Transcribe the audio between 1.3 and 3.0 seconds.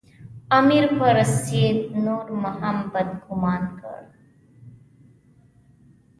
سید نور هم